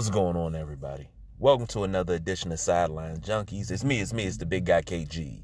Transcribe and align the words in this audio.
What's 0.00 0.08
going 0.08 0.34
on, 0.34 0.54
everybody? 0.54 1.10
Welcome 1.38 1.66
to 1.66 1.84
another 1.84 2.14
edition 2.14 2.50
of 2.52 2.58
Sideline 2.58 3.18
Junkies. 3.18 3.70
It's 3.70 3.84
me, 3.84 4.00
it's 4.00 4.14
me, 4.14 4.24
it's 4.24 4.38
the 4.38 4.46
big 4.46 4.64
guy 4.64 4.80
KG. 4.80 5.42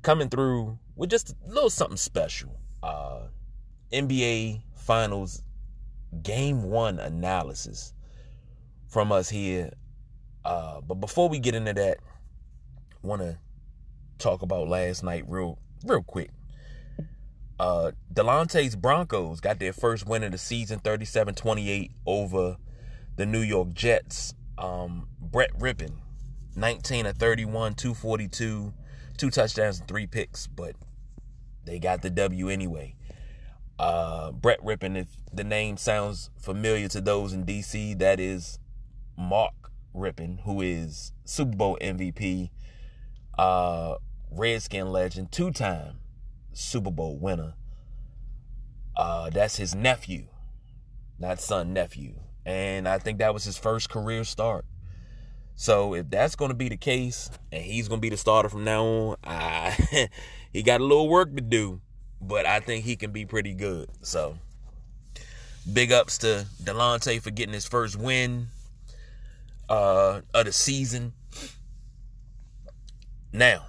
Coming 0.00 0.30
through 0.30 0.78
with 0.96 1.10
just 1.10 1.32
a 1.32 1.52
little 1.52 1.68
something 1.68 1.98
special. 1.98 2.58
Uh, 2.82 3.24
NBA 3.92 4.62
Finals 4.74 5.42
Game 6.22 6.62
1 6.62 6.98
analysis 6.98 7.92
from 8.88 9.12
us 9.12 9.28
here. 9.28 9.70
Uh, 10.46 10.80
but 10.80 10.94
before 10.94 11.28
we 11.28 11.38
get 11.38 11.54
into 11.54 11.74
that, 11.74 11.98
want 13.02 13.20
to 13.20 13.36
talk 14.16 14.40
about 14.40 14.68
last 14.68 15.04
night 15.04 15.24
real 15.28 15.58
real 15.84 16.02
quick. 16.02 16.30
Uh, 17.60 17.90
Delonte's 18.14 18.76
Broncos 18.76 19.40
got 19.40 19.58
their 19.58 19.74
first 19.74 20.06
win 20.06 20.24
of 20.24 20.32
the 20.32 20.38
season, 20.38 20.80
37-28 20.80 21.90
over 22.06 22.56
the 23.18 23.26
New 23.26 23.40
York 23.40 23.74
Jets. 23.74 24.32
Um, 24.56 25.08
Brett 25.20 25.56
Rypien, 25.58 25.92
19 26.56 27.06
of 27.06 27.16
31, 27.18 27.74
242, 27.74 28.72
two 29.16 29.30
touchdowns 29.30 29.80
and 29.80 29.86
three 29.86 30.06
picks, 30.06 30.46
but 30.46 30.74
they 31.64 31.78
got 31.78 32.02
the 32.02 32.10
W 32.10 32.48
anyway. 32.48 32.94
Uh, 33.78 34.32
Brett 34.32 34.60
Rypien, 34.62 34.96
if 34.96 35.08
the 35.32 35.44
name 35.44 35.76
sounds 35.76 36.30
familiar 36.40 36.88
to 36.88 37.00
those 37.00 37.32
in 37.32 37.44
DC, 37.44 37.98
that 37.98 38.18
is 38.18 38.58
Mark 39.16 39.70
Rypien, 39.94 40.40
who 40.40 40.60
is 40.60 41.12
Super 41.24 41.56
Bowl 41.56 41.78
MVP, 41.80 42.50
uh, 43.36 43.96
Redskin 44.30 44.90
legend, 44.90 45.30
two 45.30 45.50
time 45.50 45.98
Super 46.52 46.90
Bowl 46.90 47.18
winner. 47.18 47.54
Uh, 48.96 49.30
that's 49.30 49.56
his 49.56 49.74
nephew, 49.74 50.26
not 51.18 51.40
son, 51.40 51.72
nephew. 51.72 52.14
And 52.48 52.88
I 52.88 52.96
think 52.96 53.18
that 53.18 53.34
was 53.34 53.44
his 53.44 53.58
first 53.58 53.90
career 53.90 54.24
start. 54.24 54.64
So 55.54 55.92
if 55.92 56.08
that's 56.08 56.34
going 56.34 56.48
to 56.48 56.56
be 56.56 56.70
the 56.70 56.78
case, 56.78 57.28
and 57.52 57.62
he's 57.62 57.88
going 57.88 57.98
to 57.98 58.00
be 58.00 58.08
the 58.08 58.16
starter 58.16 58.48
from 58.48 58.64
now 58.64 58.84
on, 58.84 59.16
I, 59.22 60.08
he 60.52 60.62
got 60.62 60.80
a 60.80 60.84
little 60.84 61.10
work 61.10 61.34
to 61.36 61.42
do, 61.42 61.82
but 62.22 62.46
I 62.46 62.60
think 62.60 62.86
he 62.86 62.96
can 62.96 63.10
be 63.10 63.26
pretty 63.26 63.52
good. 63.52 63.90
So 64.00 64.38
big 65.70 65.92
ups 65.92 66.16
to 66.18 66.46
Delonte 66.62 67.20
for 67.20 67.30
getting 67.30 67.52
his 67.52 67.66
first 67.66 67.96
win 67.96 68.46
uh, 69.68 70.22
of 70.32 70.46
the 70.46 70.52
season. 70.52 71.12
Now, 73.30 73.66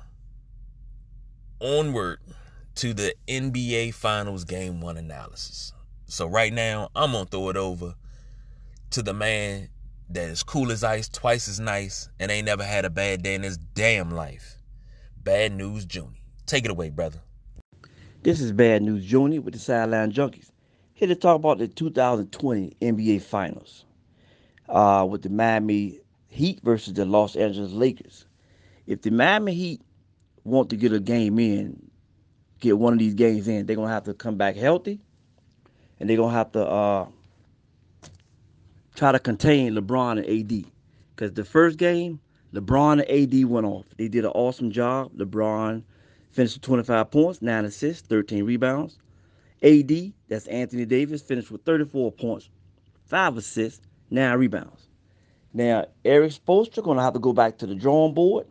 onward 1.59 2.19
to 2.75 2.93
the 2.93 3.13
NBA 3.27 3.93
Finals 3.93 4.45
Game 4.45 4.79
1 4.79 4.95
analysis. 4.95 5.73
So, 6.07 6.27
right 6.27 6.53
now, 6.53 6.89
I'm 6.95 7.11
going 7.11 7.25
to 7.25 7.29
throw 7.29 7.49
it 7.49 7.57
over 7.57 7.95
to 8.91 9.01
the 9.01 9.13
man 9.13 9.69
that 10.09 10.29
is 10.29 10.43
cool 10.43 10.71
as 10.71 10.83
ice, 10.83 11.07
twice 11.07 11.47
as 11.47 11.59
nice, 11.59 12.09
and 12.19 12.31
ain't 12.31 12.45
never 12.45 12.63
had 12.63 12.85
a 12.85 12.89
bad 12.89 13.21
day 13.21 13.35
in 13.35 13.43
his 13.43 13.57
damn 13.57 14.09
life. 14.09 14.57
Bad 15.17 15.53
News 15.53 15.85
Junie. 15.89 16.23
Take 16.45 16.65
it 16.65 16.71
away, 16.71 16.89
brother. 16.89 17.19
This 18.23 18.41
is 18.41 18.51
Bad 18.51 18.81
News 18.81 19.09
Junie 19.09 19.39
with 19.39 19.53
the 19.53 19.59
Sideline 19.59 20.11
Junkies. 20.11 20.49
Here 20.93 21.07
to 21.07 21.15
talk 21.15 21.35
about 21.35 21.59
the 21.59 21.67
2020 21.67 22.75
NBA 22.81 23.21
Finals 23.21 23.85
uh, 24.67 25.05
with 25.09 25.21
the 25.21 25.29
Miami 25.29 25.99
Heat 26.27 26.59
versus 26.63 26.93
the 26.93 27.05
Los 27.05 27.35
Angeles 27.35 27.71
Lakers. 27.71 28.25
If 28.87 29.03
the 29.03 29.11
Miami 29.11 29.53
Heat 29.53 29.81
want 30.43 30.69
to 30.71 30.75
get 30.75 30.91
a 30.91 30.99
game 30.99 31.37
in, 31.39 31.89
get 32.59 32.77
one 32.77 32.93
of 32.93 32.99
these 32.99 33.13
games 33.13 33.47
in, 33.47 33.65
they're 33.65 33.75
gonna 33.75 33.93
have 33.93 34.05
to 34.05 34.13
come 34.13 34.35
back 34.35 34.55
healthy, 34.55 34.99
and 35.99 36.09
they're 36.09 36.17
gonna 36.17 36.33
have 36.33 36.51
to 36.53 36.65
uh, 36.65 37.07
try 38.99 39.13
to 39.13 39.19
contain 39.19 39.73
LeBron 39.73 40.17
and 40.17 40.27
AD. 40.27 40.71
Because 41.15 41.33
the 41.33 41.45
first 41.45 41.77
game, 41.77 42.19
LeBron 42.53 43.01
and 43.01 43.09
AD 43.09 43.49
went 43.49 43.65
off. 43.65 43.85
They 43.97 44.09
did 44.09 44.25
an 44.25 44.31
awesome 44.31 44.71
job. 44.71 45.13
LeBron 45.17 45.83
finished 46.31 46.57
with 46.57 46.63
25 46.63 47.09
points, 47.09 47.41
9 47.41 47.65
assists, 47.65 48.05
13 48.07 48.43
rebounds. 48.43 48.99
AD, 49.63 50.13
that's 50.27 50.47
Anthony 50.47 50.85
Davis, 50.85 51.21
finished 51.21 51.49
with 51.49 51.63
34 51.63 52.11
points, 52.11 52.49
5 53.05 53.37
assists, 53.37 53.85
9 54.09 54.37
rebounds. 54.37 54.87
Now, 55.53 55.85
Erik 56.03 56.33
Spoelstra 56.33 56.83
going 56.83 56.97
to 56.97 57.03
have 57.03 57.13
to 57.13 57.19
go 57.19 57.33
back 57.33 57.57
to 57.59 57.65
the 57.65 57.75
drawing 57.75 58.13
board 58.13 58.47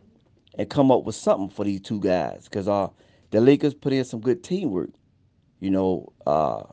and 0.57 0.69
come 0.69 0.91
up 0.91 1.03
with 1.03 1.15
something 1.15 1.49
for 1.49 1.63
these 1.63 1.81
two 1.81 1.99
guys 1.99 2.45
because 2.45 2.67
uh, 2.67 2.89
the 3.29 3.39
Lakers 3.39 3.73
put 3.75 3.93
in 3.93 4.03
some 4.03 4.19
good 4.19 4.43
teamwork. 4.43 4.89
You 5.59 5.69
know, 5.69 6.11
uh, 6.25 6.63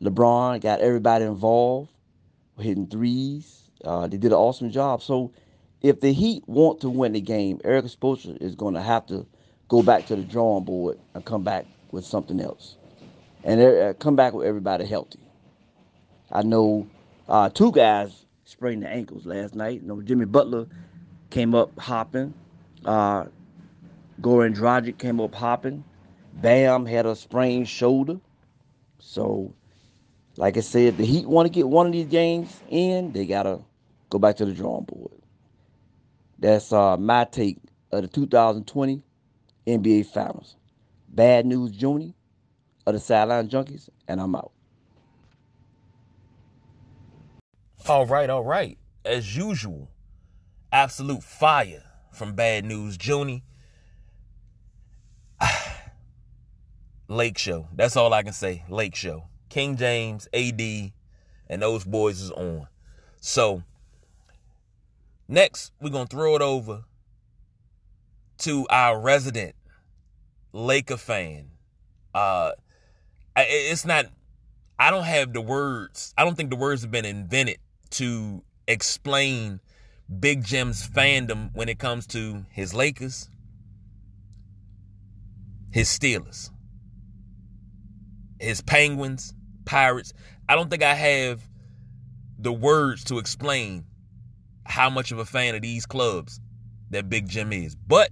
LeBron 0.00 0.60
got 0.60 0.80
everybody 0.80 1.24
involved, 1.24 1.90
hitting 2.58 2.86
threes. 2.86 3.70
Uh, 3.84 4.06
they 4.06 4.16
did 4.16 4.32
an 4.32 4.38
awesome 4.38 4.70
job. 4.70 5.02
So, 5.02 5.32
if 5.82 6.00
the 6.00 6.12
Heat 6.12 6.42
want 6.46 6.80
to 6.80 6.88
win 6.88 7.12
the 7.12 7.20
game, 7.20 7.60
Erik 7.64 7.84
Spoelstra 7.86 8.40
is 8.40 8.54
going 8.54 8.74
to 8.74 8.80
have 8.80 9.06
to 9.06 9.26
go 9.68 9.82
back 9.82 10.06
to 10.06 10.16
the 10.16 10.22
drawing 10.22 10.64
board 10.64 10.98
and 11.14 11.24
come 11.24 11.42
back 11.42 11.66
with 11.90 12.04
something 12.04 12.40
else, 12.40 12.76
and 13.44 13.60
uh, 13.60 13.92
come 13.94 14.16
back 14.16 14.32
with 14.32 14.46
everybody 14.46 14.86
healthy. 14.86 15.20
I 16.32 16.42
know 16.42 16.88
uh, 17.28 17.50
two 17.50 17.70
guys 17.72 18.24
sprained 18.44 18.82
their 18.82 18.90
ankles 18.90 19.26
last 19.26 19.54
night. 19.54 19.82
You 19.82 19.88
know, 19.88 20.00
Jimmy 20.00 20.24
Butler 20.24 20.66
came 21.30 21.54
up 21.54 21.78
hopping. 21.78 22.34
Uh, 22.84 23.24
Goran 24.20 24.54
Dragic 24.54 24.98
came 24.98 25.20
up 25.20 25.34
hopping. 25.34 25.84
Bam 26.34 26.86
had 26.86 27.06
a 27.06 27.14
sprained 27.14 27.68
shoulder. 27.68 28.18
So, 28.98 29.52
like 30.36 30.56
I 30.56 30.60
said, 30.60 30.96
the 30.96 31.04
Heat 31.04 31.26
want 31.26 31.46
to 31.46 31.50
get 31.50 31.68
one 31.68 31.86
of 31.86 31.92
these 31.92 32.06
games 32.06 32.60
in, 32.68 33.12
they 33.12 33.26
gotta 33.26 33.60
go 34.10 34.18
back 34.18 34.36
to 34.36 34.44
the 34.44 34.52
drawing 34.52 34.84
board. 34.84 35.12
That's 36.38 36.72
uh, 36.72 36.96
my 36.96 37.24
take 37.24 37.58
of 37.92 38.02
the 38.02 38.08
2020 38.08 39.04
NBA 39.66 40.06
Finals. 40.06 40.56
Bad 41.08 41.46
news, 41.46 41.70
Junie, 41.80 42.14
of 42.86 42.94
the 42.94 43.00
Sideline 43.00 43.48
Junkies, 43.48 43.88
and 44.08 44.20
I'm 44.20 44.34
out. 44.34 44.50
All 47.86 48.06
right, 48.06 48.28
all 48.28 48.42
right. 48.42 48.78
As 49.04 49.36
usual, 49.36 49.90
absolute 50.72 51.22
fire 51.22 51.84
from 52.12 52.34
Bad 52.34 52.64
News 52.64 52.96
Junie. 53.00 53.44
Lake 57.08 57.36
Show. 57.36 57.68
That's 57.74 57.96
all 57.96 58.12
I 58.12 58.22
can 58.22 58.32
say. 58.32 58.64
Lake 58.68 58.94
Show. 58.94 59.24
King 59.54 59.76
James, 59.76 60.26
AD, 60.34 60.60
and 61.48 61.62
those 61.62 61.84
boys 61.84 62.20
is 62.20 62.32
on. 62.32 62.66
So, 63.20 63.62
next, 65.28 65.70
we're 65.80 65.90
to 65.90 66.06
throw 66.06 66.34
it 66.34 66.42
over 66.42 66.82
to 68.38 68.66
our 68.68 69.00
resident 69.00 69.54
Laker 70.52 70.96
fan. 70.96 71.50
Uh, 72.12 72.50
it's 73.36 73.84
not, 73.84 74.06
I 74.76 74.90
don't 74.90 75.04
have 75.04 75.32
the 75.32 75.40
words. 75.40 76.12
I 76.18 76.24
don't 76.24 76.34
think 76.34 76.50
the 76.50 76.56
words 76.56 76.82
have 76.82 76.90
been 76.90 77.04
invented 77.04 77.58
to 77.90 78.42
explain 78.66 79.60
Big 80.18 80.42
Jim's 80.42 80.84
fandom 80.84 81.54
when 81.54 81.68
it 81.68 81.78
comes 81.78 82.08
to 82.08 82.44
his 82.50 82.74
Lakers, 82.74 83.30
his 85.70 85.88
Steelers, 85.88 86.50
his 88.40 88.60
Penguins, 88.60 89.32
Pirates. 89.64 90.12
I 90.48 90.54
don't 90.54 90.70
think 90.70 90.82
I 90.82 90.94
have 90.94 91.40
the 92.38 92.52
words 92.52 93.04
to 93.04 93.18
explain 93.18 93.84
how 94.64 94.90
much 94.90 95.12
of 95.12 95.18
a 95.18 95.24
fan 95.24 95.54
of 95.54 95.62
these 95.62 95.86
clubs 95.86 96.40
that 96.90 97.08
Big 97.08 97.28
Jim 97.28 97.52
is. 97.52 97.74
But 97.74 98.10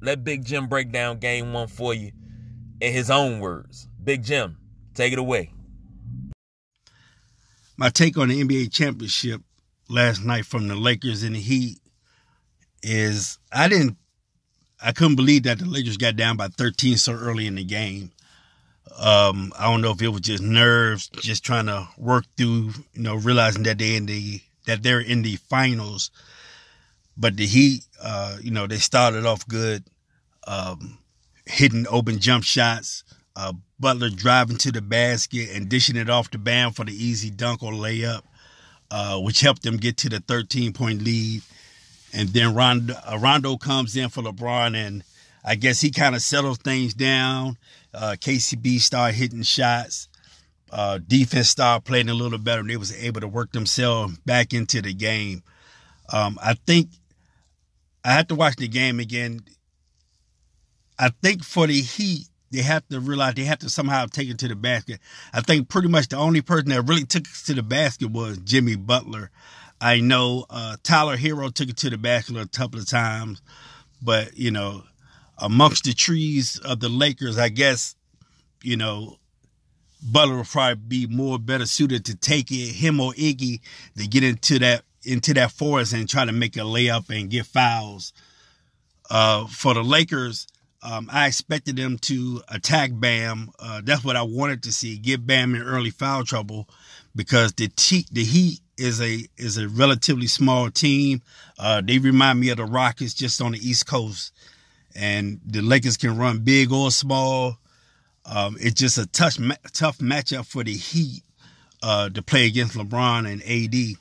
let 0.00 0.24
Big 0.24 0.44
Jim 0.44 0.66
break 0.66 0.92
down 0.92 1.18
game 1.18 1.52
one 1.52 1.68
for 1.68 1.94
you 1.94 2.12
in 2.80 2.92
his 2.92 3.10
own 3.10 3.40
words. 3.40 3.88
Big 4.02 4.24
Jim, 4.24 4.58
take 4.94 5.12
it 5.12 5.18
away. 5.18 5.52
My 7.76 7.88
take 7.88 8.18
on 8.18 8.28
the 8.28 8.42
NBA 8.42 8.72
championship 8.72 9.40
last 9.88 10.24
night 10.24 10.46
from 10.46 10.68
the 10.68 10.76
Lakers 10.76 11.22
and 11.22 11.34
the 11.34 11.40
Heat 11.40 11.78
is 12.82 13.38
I 13.52 13.68
didn't 13.68 13.96
I 14.84 14.92
couldn't 14.92 15.16
believe 15.16 15.44
that 15.44 15.58
the 15.58 15.64
Lakers 15.64 15.96
got 15.96 16.16
down 16.16 16.36
by 16.36 16.48
13 16.48 16.96
so 16.96 17.12
early 17.12 17.46
in 17.46 17.54
the 17.54 17.64
game. 17.64 18.10
Um, 18.98 19.52
I 19.58 19.64
don't 19.70 19.80
know 19.80 19.92
if 19.92 20.02
it 20.02 20.08
was 20.08 20.20
just 20.20 20.42
nerves, 20.42 21.08
just 21.08 21.44
trying 21.44 21.66
to 21.66 21.88
work 21.96 22.24
through, 22.36 22.72
you 22.92 23.02
know, 23.02 23.16
realizing 23.16 23.62
that 23.64 23.78
they 23.78 23.96
in 23.96 24.06
the 24.06 24.40
that 24.66 24.82
they're 24.82 25.00
in 25.00 25.22
the 25.22 25.36
finals. 25.36 26.10
But 27.16 27.36
the 27.36 27.46
Heat, 27.46 27.84
uh, 28.00 28.38
you 28.42 28.50
know, 28.50 28.66
they 28.66 28.76
started 28.76 29.26
off 29.26 29.46
good, 29.46 29.84
um, 30.46 30.98
hitting 31.46 31.86
open 31.88 32.18
jump 32.18 32.44
shots. 32.44 33.04
Uh, 33.34 33.52
Butler 33.80 34.10
driving 34.10 34.58
to 34.58 34.70
the 34.70 34.82
basket 34.82 35.50
and 35.52 35.68
dishing 35.68 35.96
it 35.96 36.10
off 36.10 36.30
the 36.30 36.38
Bam 36.38 36.72
for 36.72 36.84
the 36.84 36.92
easy 36.92 37.30
dunk 37.30 37.62
or 37.62 37.72
layup, 37.72 38.22
uh, 38.90 39.18
which 39.18 39.40
helped 39.40 39.62
them 39.62 39.76
get 39.76 39.96
to 39.98 40.08
the 40.08 40.20
13 40.20 40.72
point 40.72 41.02
lead. 41.02 41.42
And 42.12 42.28
then 42.28 42.54
Rondo, 42.54 42.94
uh, 43.10 43.18
Rondo 43.18 43.56
comes 43.56 43.96
in 43.96 44.10
for 44.10 44.22
LeBron, 44.22 44.76
and 44.76 45.02
I 45.44 45.56
guess 45.56 45.80
he 45.80 45.90
kind 45.90 46.14
of 46.14 46.22
settled 46.22 46.62
things 46.62 46.94
down. 46.94 47.58
Uh, 47.92 48.16
KCP 48.18 48.78
started 48.80 49.16
hitting 49.16 49.42
shots. 49.42 50.08
uh, 50.72 50.98
defense 51.06 51.50
started 51.50 51.84
playing 51.84 52.08
a 52.08 52.14
little 52.14 52.38
better 52.38 52.60
and 52.60 52.70
they 52.70 52.76
was 52.76 52.96
able 52.96 53.20
to 53.20 53.28
work 53.28 53.52
themselves 53.52 54.16
back 54.20 54.54
into 54.54 54.80
the 54.80 54.94
game. 54.94 55.42
Um, 56.10 56.38
I 56.42 56.54
think 56.54 56.88
I 58.04 58.12
had 58.12 58.28
to 58.30 58.34
watch 58.34 58.56
the 58.56 58.68
game 58.68 58.98
again. 58.98 59.40
I 60.98 61.10
think 61.22 61.44
for 61.44 61.66
the 61.66 61.80
Heat, 61.80 62.26
they 62.50 62.62
have 62.62 62.86
to 62.88 63.00
realize 63.00 63.34
they 63.34 63.44
have 63.44 63.58
to 63.60 63.68
somehow 63.70 64.06
take 64.06 64.28
it 64.28 64.38
to 64.38 64.48
the 64.48 64.54
basket. 64.56 65.00
I 65.32 65.40
think 65.40 65.68
pretty 65.68 65.88
much 65.88 66.08
the 66.08 66.16
only 66.16 66.40
person 66.40 66.70
that 66.70 66.82
really 66.82 67.04
took 67.04 67.24
it 67.24 67.46
to 67.46 67.54
the 67.54 67.62
basket 67.62 68.10
was 68.10 68.38
Jimmy 68.38 68.76
Butler. 68.76 69.30
I 69.80 70.00
know 70.00 70.46
uh, 70.48 70.76
Tyler 70.82 71.16
Herro 71.16 71.52
took 71.52 71.68
it 71.68 71.76
to 71.78 71.90
the 71.90 71.98
basket 71.98 72.36
a 72.36 72.48
couple 72.48 72.78
of 72.78 72.88
times, 72.88 73.42
but 74.00 74.36
you 74.36 74.50
know, 74.50 74.84
amongst 75.38 75.84
the 75.84 75.92
trees 75.92 76.58
of 76.58 76.80
the 76.80 76.88
Lakers, 76.88 77.38
I 77.38 77.48
guess, 77.48 77.94
you 78.62 78.76
know, 78.76 79.18
Butler 80.02 80.36
will 80.36 80.44
probably 80.44 80.74
be 80.74 81.06
more 81.06 81.38
better 81.38 81.66
suited 81.66 82.04
to 82.06 82.16
take 82.16 82.50
it, 82.50 82.72
him 82.72 83.00
or 83.00 83.12
Iggy, 83.12 83.60
to 83.96 84.06
get 84.06 84.24
into 84.24 84.58
that 84.58 84.82
into 85.04 85.34
that 85.34 85.50
forest 85.50 85.92
and 85.92 86.08
try 86.08 86.24
to 86.24 86.32
make 86.32 86.56
a 86.56 86.60
layup 86.60 87.10
and 87.10 87.30
get 87.30 87.46
fouls. 87.46 88.12
Uh, 89.10 89.46
for 89.46 89.74
the 89.74 89.82
Lakers, 89.82 90.46
um, 90.82 91.08
I 91.12 91.26
expected 91.26 91.76
them 91.76 91.98
to 91.98 92.42
attack 92.48 92.90
Bam. 92.94 93.50
Uh, 93.58 93.82
that's 93.84 94.04
what 94.04 94.16
I 94.16 94.22
wanted 94.22 94.64
to 94.64 94.72
see. 94.72 94.96
Get 94.98 95.26
Bam 95.26 95.54
in 95.54 95.62
early 95.62 95.90
foul 95.90 96.24
trouble 96.24 96.68
because 97.14 97.52
the 97.52 97.68
T- 97.68 98.06
the 98.10 98.24
Heat 98.24 98.60
is 98.76 99.00
a 99.00 99.24
is 99.36 99.58
a 99.58 99.68
relatively 99.68 100.26
small 100.26 100.70
team. 100.70 101.22
Uh, 101.58 101.80
they 101.84 101.98
remind 101.98 102.40
me 102.40 102.50
of 102.50 102.56
the 102.56 102.64
Rockets 102.64 103.14
just 103.14 103.40
on 103.40 103.52
the 103.52 103.58
East 103.58 103.86
Coast, 103.86 104.32
and 104.94 105.40
the 105.44 105.62
Lakers 105.62 105.96
can 105.96 106.16
run 106.16 106.40
big 106.40 106.72
or 106.72 106.90
small. 106.90 107.58
Um, 108.24 108.56
it's 108.60 108.80
just 108.80 108.98
a 108.98 109.06
tough 109.06 109.36
tough 109.72 109.98
matchup 109.98 110.46
for 110.46 110.62
the 110.62 110.72
Heat 110.72 111.22
uh, 111.82 112.08
to 112.10 112.22
play 112.22 112.46
against 112.46 112.76
LeBron 112.76 113.30
and 113.30 113.42
AD. 113.42 113.96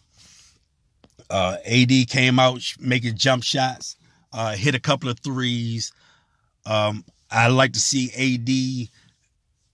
Uh, 1.29 1.57
AD 1.65 2.09
came 2.09 2.39
out 2.39 2.61
making 2.79 3.15
jump 3.15 3.43
shots, 3.43 3.95
uh, 4.33 4.53
hit 4.53 4.75
a 4.75 4.79
couple 4.79 5.09
of 5.09 5.19
threes. 5.19 5.91
Um, 6.65 7.05
I 7.29 7.47
like 7.47 7.73
to 7.73 7.79
see 7.79 8.89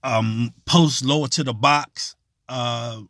AD 0.04 0.08
um, 0.08 0.54
post 0.64 1.04
lower 1.04 1.28
to 1.28 1.44
the 1.44 1.52
box 1.52 2.14
uh, 2.48 3.00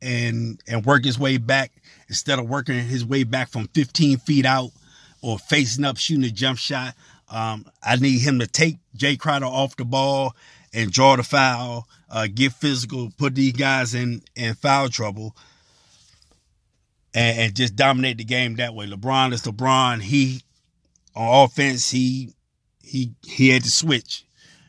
and 0.00 0.62
and 0.66 0.86
work 0.86 1.04
his 1.04 1.18
way 1.18 1.36
back 1.36 1.72
instead 2.08 2.38
of 2.38 2.48
working 2.48 2.78
his 2.78 3.04
way 3.04 3.24
back 3.24 3.48
from 3.48 3.68
15 3.68 4.18
feet 4.18 4.46
out 4.46 4.70
or 5.22 5.38
facing 5.38 5.84
up 5.84 5.96
shooting 5.96 6.24
a 6.24 6.30
jump 6.30 6.58
shot. 6.58 6.94
Um, 7.30 7.64
I 7.82 7.96
need 7.96 8.18
him 8.18 8.40
to 8.40 8.46
take 8.46 8.78
Jae 8.96 9.18
Crowder 9.18 9.46
off 9.46 9.76
the 9.76 9.84
ball 9.84 10.34
and 10.72 10.92
draw 10.92 11.16
the 11.16 11.22
foul, 11.22 11.88
uh, 12.10 12.26
get 12.32 12.52
physical, 12.52 13.12
put 13.16 13.34
these 13.34 13.52
guys 13.52 13.94
in 13.94 14.22
in 14.34 14.54
foul 14.54 14.88
trouble, 14.88 15.36
and, 17.14 17.38
and 17.38 17.54
just 17.54 17.76
dominate 17.76 18.18
the 18.18 18.24
game 18.24 18.56
that 18.56 18.74
way. 18.74 18.86
LeBron 18.86 19.32
is 19.32 19.42
LeBron. 19.42 20.00
He 20.02 20.42
on 21.14 21.44
offense, 21.44 21.90
he 21.90 22.34
he 22.82 23.12
he 23.24 23.48
had 23.50 23.64
to 23.64 23.70
switch. 23.70 24.24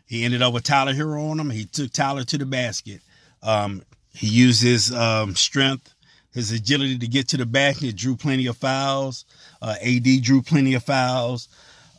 He 0.05 0.23
ended 0.23 0.41
up 0.41 0.53
with 0.53 0.63
Tyler 0.63 0.93
Herro 0.93 1.31
on 1.31 1.39
him. 1.39 1.49
He 1.49 1.65
took 1.65 1.91
Tyler 1.91 2.23
to 2.25 2.37
the 2.37 2.45
basket. 2.45 3.01
Um, 3.41 3.81
he 4.13 4.27
used 4.27 4.61
his 4.61 4.93
um, 4.93 5.35
strength, 5.35 5.93
his 6.33 6.51
agility 6.51 6.97
to 6.97 7.07
get 7.07 7.29
to 7.29 7.37
the 7.37 7.45
basket. 7.45 7.95
Drew 7.95 8.17
plenty 8.17 8.45
of 8.47 8.57
fouls. 8.57 9.25
Uh, 9.61 9.75
AD 9.81 10.21
drew 10.21 10.41
plenty 10.41 10.73
of 10.73 10.83
fouls. 10.83 11.47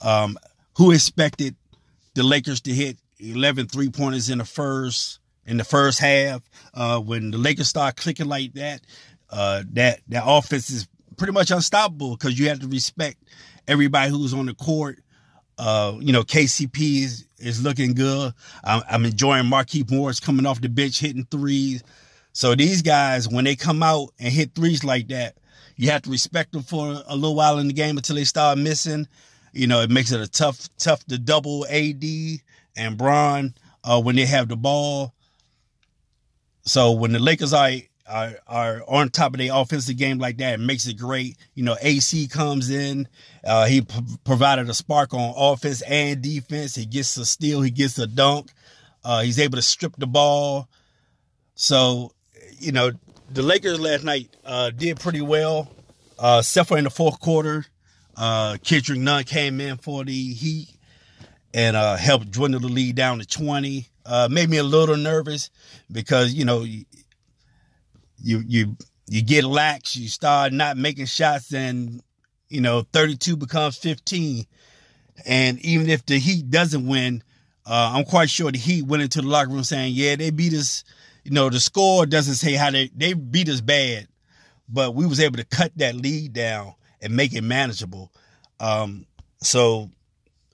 Um, 0.03 0.37
who 0.74 0.92
expected 0.92 1.56
the 2.14 2.22
Lakers 2.22 2.60
to 2.62 2.72
hit 2.72 2.98
11 3.19 3.69
three 3.69 3.90
pointers 3.90 4.30
in 4.30 4.38
the 4.38 4.44
first 4.44 5.20
in 5.44 5.56
the 5.56 5.64
first 5.64 5.98
half? 5.98 6.42
Uh, 6.74 6.98
when 6.98 7.30
the 7.30 7.38
Lakers 7.38 7.69
start 7.69 7.96
clicking 7.96 8.28
like 8.28 8.54
that, 8.54 8.80
uh, 9.30 9.62
that 9.72 10.00
that 10.08 10.24
offense 10.26 10.70
is 10.70 10.88
pretty 11.16 11.32
much 11.32 11.50
unstoppable 11.50 12.16
because 12.16 12.38
you 12.38 12.48
have 12.48 12.60
to 12.60 12.69
respect 12.69 13.16
everybody 13.69 14.10
who's 14.10 14.34
on 14.34 14.46
the 14.46 14.54
court. 14.54 14.98
Uh, 15.58 15.96
you 16.00 16.12
know, 16.12 16.22
KCP 16.22 17.02
is, 17.02 17.26
is 17.38 17.62
looking 17.62 17.94
good. 17.94 18.32
I'm, 18.64 18.82
I'm 18.88 19.04
enjoying 19.04 19.44
Markieff 19.44 19.90
Morris 19.90 20.18
coming 20.18 20.46
off 20.46 20.60
the 20.60 20.68
bench 20.68 20.98
hitting 20.98 21.26
threes. 21.30 21.82
So 22.32 22.54
these 22.54 22.82
guys, 22.82 23.28
when 23.28 23.44
they 23.44 23.54
come 23.54 23.82
out 23.82 24.08
and 24.18 24.32
hit 24.32 24.54
threes 24.54 24.82
like 24.82 25.08
that, 25.08 25.36
you 25.76 25.90
have 25.90 26.02
to 26.02 26.10
respect 26.10 26.52
them 26.52 26.62
for 26.62 27.02
a 27.06 27.14
little 27.14 27.34
while 27.34 27.58
in 27.58 27.66
the 27.66 27.72
game 27.72 27.96
until 27.96 28.16
they 28.16 28.25
start 28.25 28.58
missing. 28.58 29.06
You 29.52 29.66
know, 29.66 29.81
it 29.82 29.90
makes 29.90 30.12
it 30.12 30.20
a 30.20 30.28
tough, 30.28 30.69
tough 30.78 31.04
to 31.06 31.19
double 31.19 31.66
AD 31.66 32.04
and 32.76 32.96
Bron 32.96 33.54
uh, 33.84 34.00
when 34.00 34.16
they 34.16 34.26
have 34.26 34.49
the 34.49 34.56
ball. 34.56 35.12
So 36.64 36.93
when 36.93 37.12
the 37.12 37.19
Lakers 37.19 37.52
are 37.52 37.72
are, 38.06 38.34
are 38.46 38.82
on 38.88 39.08
top 39.08 39.34
of 39.34 39.38
their 39.38 39.54
offensive 39.54 39.96
game 39.96 40.19
like 40.19 40.37
that. 40.38 40.54
It 40.54 40.60
makes 40.60 40.87
it 40.87 40.99
great. 40.99 41.37
You 41.54 41.64
know, 41.64 41.76
AC 41.81 42.28
comes 42.28 42.70
in. 42.70 43.08
Uh, 43.44 43.66
he 43.66 43.82
p- 43.82 44.00
provided 44.25 44.69
a 44.69 44.75
spark 44.75 45.14
on 45.14 45.34
offense 45.37 45.82
and 45.82 46.20
defense. 46.20 46.75
He 46.75 46.84
gets 46.87 47.16
a 47.16 47.25
steal. 47.25 47.62
He 47.62 47.70
gets 47.70 47.99
a 47.99 48.06
dunk. 48.06 48.50
Uh, 49.04 49.22
he's 49.22 49.38
able 49.38 49.56
to 49.56 49.62
strip 49.62 49.96
the 49.96 50.06
ball. 50.06 50.69
So, 51.54 52.12
you 52.58 52.72
know, 52.72 52.93
the 53.31 53.43
Lakers 53.43 53.81
last 53.81 54.04
night 54.04 54.28
uh, 54.44 54.70
did 54.70 55.00
pretty 55.00 55.22
well, 55.22 55.70
uh, 56.19 56.38
except 56.40 56.69
for 56.69 56.78
in 56.78 56.84
the 56.84 56.90
fourth 56.90 57.19
quarter. 57.20 57.66
Uh, 58.17 58.56
Kendrick 58.62 58.99
Nunn 58.99 59.25
came 59.25 59.61
in 59.61 59.79
for 59.79 60.05
the 60.05 60.32
Heat 60.35 60.69
and 61.55 61.76
uh, 61.76 61.97
helped 61.97 62.31
dwindle 62.31 62.61
the 62.61 62.69
lead 62.69 62.97
down 62.97 63.19
to 63.19 63.26
20. 63.26 63.87
Uh, 64.05 64.29
made 64.31 64.50
me 64.50 64.59
a 64.59 64.62
little 64.62 64.97
nervous 64.97 65.50
because, 65.91 66.35
you 66.35 66.44
know, 66.44 66.64
you 68.23 68.44
you 68.47 68.76
you 69.09 69.23
get 69.23 69.44
lax, 69.44 69.97
you 69.97 70.09
start 70.09 70.53
not 70.53 70.76
making 70.76 71.06
shots, 71.06 71.53
and 71.53 72.00
you 72.49 72.61
know 72.61 72.87
32 72.93 73.37
becomes 73.37 73.76
15. 73.76 74.47
And 75.26 75.59
even 75.61 75.90
if 75.90 76.07
the 76.07 76.19
Heat 76.19 76.50
doesn't 76.50 76.87
win, 76.87 77.23
uh, 77.66 77.92
I'm 77.95 78.04
quite 78.04 78.31
sure 78.31 78.50
the 78.50 78.59
Heat 78.59 78.87
went 78.87 79.02
into 79.02 79.21
the 79.21 79.28
locker 79.28 79.50
room 79.50 79.64
saying, 79.64 79.95
"Yeah, 79.95 80.16
they 80.16 80.31
beat 80.31 80.54
us." 80.54 80.85
You 81.25 81.31
know, 81.31 81.50
the 81.50 81.61
score 81.61 82.07
doesn't 82.07 82.35
say 82.35 82.54
how 82.54 82.71
they 82.71 82.90
they 82.95 83.12
beat 83.12 83.49
us 83.49 83.61
bad, 83.61 84.09
but 84.69 84.95
we 84.95 85.07
was 85.07 85.21
able 85.21 85.37
to 85.37 85.45
cut 85.45 85.73
that 85.76 85.95
lead 85.95 86.33
down 86.33 86.75
and 87.02 87.14
make 87.14 87.35
it 87.35 87.42
manageable. 87.42 88.11
Um, 88.61 89.06
so 89.42 89.90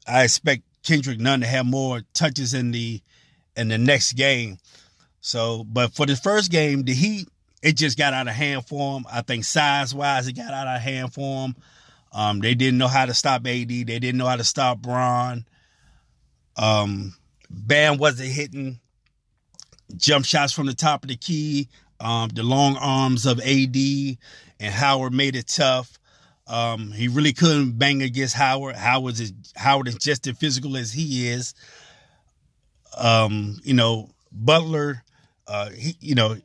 I 0.07 0.25
expect 0.25 0.63
Kendrick 0.83 1.21
Nunn 1.21 1.41
to 1.41 1.47
have 1.47 1.67
more 1.67 2.03
touches 2.15 2.55
in 2.55 2.73
the 2.73 3.01
in 3.57 3.69
the 3.69 3.79
next 3.79 4.15
game. 4.15 4.59
So, 5.21 5.65
but 5.65 5.93
for 5.93 6.07
the 6.07 6.17
first 6.17 6.51
game, 6.51 6.83
the 6.83 6.95
Heat 6.95 7.29
it 7.63 7.77
just 7.77 7.99
got 7.99 8.15
out 8.15 8.29
of 8.29 8.35
hand 8.35 8.67
for 8.67 8.97
him. 8.97 9.07
I 9.11 9.23
think 9.23 9.45
size 9.45 9.95
wise, 9.95 10.29
it 10.29 10.35
got 10.35 10.53
out 10.53 10.69
of 10.69 10.81
hand 10.81 11.13
for 11.13 11.47
him. 11.47 11.57
Um, 12.13 12.41
they 12.41 12.55
didn't 12.55 12.79
know 12.79 12.89
how 12.89 13.07
to 13.07 13.15
stop 13.15 13.47
AD. 13.47 13.69
They 13.69 13.85
didn't 13.85 14.17
know 14.17 14.27
how 14.27 14.37
to 14.37 14.45
stop 14.45 14.79
Bron. 14.79 15.45
Um, 16.57 17.15
Bam 17.51 17.99
wasn't 17.99 18.31
hitting 18.31 18.81
jump 19.97 20.25
shots 20.25 20.53
from 20.53 20.67
the 20.67 20.75
top 20.75 21.03
of 21.03 21.09
the 21.09 21.17
key. 21.17 21.69
Um, 22.01 22.29
the 22.29 22.43
long 22.43 22.77
arms 22.77 23.27
of 23.27 23.41
AD 23.41 23.77
and 23.77 24.75
Howard 24.75 25.13
made 25.13 25.37
it 25.37 25.49
tough. 25.49 25.98
Um, 26.49 26.93
he 26.93 27.09
really 27.09 27.33
couldn't 27.33 27.73
bang 27.79 28.03
against 28.03 28.35
Howard. 28.35 28.77
Howard 28.77 29.21
is 29.21 29.33
Howard 29.55 29.89
is 29.89 29.97
just 29.97 30.27
as 30.27 30.37
physical 30.39 30.77
as 30.77 30.93
he 30.93 31.29
is. 31.29 31.55
Um, 32.97 33.59
you 33.63 33.75
know, 33.75 34.11
Butler, 34.33 35.05
uh, 35.47 35.71
he, 35.71 35.97
you 36.01 36.15
know, 36.15 36.37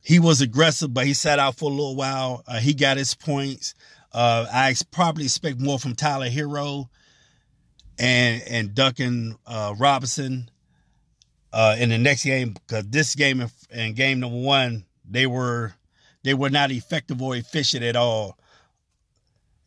he 0.00 0.18
was 0.18 0.40
aggressive, 0.40 0.94
but 0.94 1.06
he 1.06 1.14
sat 1.14 1.38
out 1.38 1.56
for 1.56 1.70
a 1.70 1.74
little 1.74 1.96
while. 1.96 2.42
Uh, 2.46 2.58
he 2.58 2.72
got 2.74 2.96
his 2.96 3.14
points. 3.14 3.74
Uh, 4.12 4.46
I 4.50 4.74
probably 4.90 5.24
expect 5.24 5.60
more 5.60 5.78
from 5.78 5.94
Tyler 5.94 6.30
Herro 6.30 6.88
and 7.98 8.42
and 8.48 8.74
Duncan 8.74 9.36
uh, 9.46 9.74
Robinson 9.78 10.48
uh, 11.52 11.76
in 11.78 11.90
the 11.90 11.98
next 11.98 12.24
game 12.24 12.54
because 12.54 12.88
this 12.88 13.14
game 13.14 13.44
and 13.70 13.94
game 13.94 14.20
number 14.20 14.38
one 14.38 14.86
they 15.08 15.26
were 15.26 15.74
they 16.22 16.34
were 16.34 16.50
not 16.50 16.70
effective 16.70 17.20
or 17.20 17.36
efficient 17.36 17.84
at 17.84 17.96
all. 17.96 18.38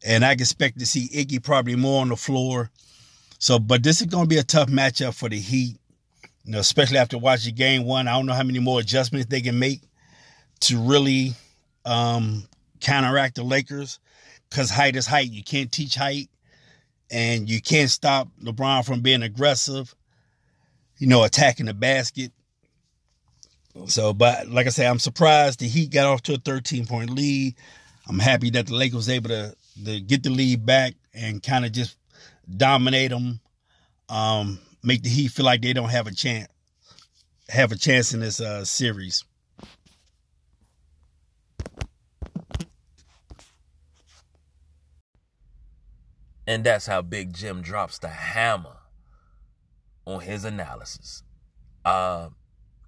And 0.04 0.24
I 0.24 0.32
expect 0.32 0.80
to 0.80 0.86
see 0.86 1.10
Iggy 1.10 1.44
probably 1.44 1.76
more 1.76 2.02
on 2.02 2.10
the 2.10 2.16
floor. 2.16 2.70
So, 3.38 3.60
but 3.60 3.84
this 3.84 4.02
is 4.02 4.08
going 4.08 4.26
to 4.26 4.30
be 4.30 4.38
a 4.38 4.44
tough 4.44 4.70
matchup 4.70 5.14
for 5.14 5.30
the 5.30 5.40
Heat. 5.40 5.78
You 6.46 6.54
know, 6.54 6.60
especially 6.60 6.98
after 6.98 7.18
watching 7.18 7.56
game 7.56 7.86
one. 7.86 8.08
I 8.08 8.14
don't 8.14 8.26
know 8.26 8.34
how 8.34 8.44
many 8.44 8.60
more 8.60 8.80
adjustments 8.80 9.28
they 9.28 9.42
can 9.42 9.60
make 9.60 9.82
to 10.62 10.80
really 10.80 11.34
um, 11.86 12.48
counteract 12.80 13.36
the 13.36 13.44
Lakers 13.44 14.00
because 14.50 14.70
height 14.70 14.96
is 14.96 15.06
height. 15.06 15.32
You 15.32 15.44
can't 15.44 15.72
teach 15.72 15.96
height, 15.96 16.30
and 17.12 17.50
you 17.50 17.62
can't 17.62 17.90
stop 17.90 18.30
LeBron 18.42 18.86
from 18.86 19.02
being 19.02 19.22
aggressive. 19.22 19.94
You 20.98 21.08
know, 21.08 21.24
attacking 21.24 21.68
the 21.68 21.74
basket. 21.74 22.32
So, 23.88 24.14
but 24.14 24.48
like 24.48 24.68
I 24.68 24.70
said, 24.70 24.88
I'm 24.88 25.00
surprised 25.00 25.60
the 25.60 25.68
Heat 25.68 25.92
got 25.92 26.08
off 26.08 26.24
to 26.24 26.34
a 26.34 26.38
13 26.38 26.86
point 26.86 27.10
lead. 27.10 27.56
I'm 28.08 28.20
happy 28.20 28.50
that 28.52 28.68
the 28.68 28.76
Lakers 28.76 28.96
was 28.96 29.10
able 29.10 29.30
to, 29.30 29.56
to 29.86 30.00
get 30.02 30.24
the 30.24 30.30
lead 30.30 30.66
back 30.66 30.94
and 31.14 31.42
kind 31.42 31.66
of 31.66 31.72
just 31.72 31.98
dominate 32.58 33.12
them, 33.12 33.40
um, 34.10 34.60
make 34.84 35.04
the 35.04 35.10
Heat 35.10 35.30
feel 35.32 35.46
like 35.46 35.62
they 35.62 35.74
don't 35.74 35.90
have 35.90 36.08
a 36.08 36.14
chance. 36.14 36.48
have 37.50 37.72
a 37.72 37.76
chance 37.76 38.14
in 38.14 38.20
this 38.20 38.40
uh, 38.40 38.64
series. 38.64 39.24
And 46.48 46.64
that's 46.64 46.88
how 46.88 47.04
Big 47.04 47.34
Jim 47.34 47.62
drops 47.62 48.00
the 48.00 48.08
hammer 48.08 48.78
on 50.06 50.22
his 50.22 50.44
analysis. 50.46 51.22
Uh, 51.86 52.30